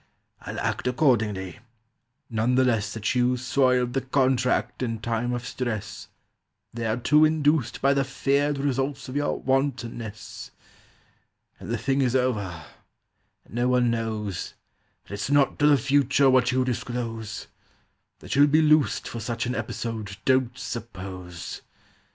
"I'll 0.41 0.59
act 0.61 0.87
accordingly, 0.87 1.59
none 2.27 2.55
the 2.55 2.63
less 2.63 2.91
That 2.91 3.13
you 3.13 3.37
soiled 3.37 3.93
the 3.93 4.01
contract 4.01 4.81
in 4.81 4.97
time 4.97 5.31
of 5.31 5.45
stress, 5.45 6.07
Thereto 6.73 7.23
induced 7.23 7.83
By 7.83 7.93
the 7.93 8.03
feared 8.03 8.57
results 8.57 9.07
of 9.09 9.15
your 9.15 9.39
wantonness. 9.39 10.49
"But 11.59 11.67
the 11.69 11.77
thing 11.77 12.01
is 12.01 12.15
over, 12.15 12.65
and 13.45 13.53
no 13.53 13.67
one 13.69 13.91
knows, 13.91 14.55
And 15.05 15.11
it's 15.13 15.29
nought 15.29 15.59
to 15.59 15.67
the 15.67 15.77
future 15.77 16.31
what 16.31 16.51
you 16.51 16.65
disclose. 16.65 17.45
That 18.21 18.35
you'll 18.35 18.47
be 18.47 18.63
loosed 18.63 19.07
For 19.07 19.19
such 19.19 19.45
an 19.45 19.53
episode, 19.53 20.17
don't 20.25 20.57
suppose! 20.57 21.61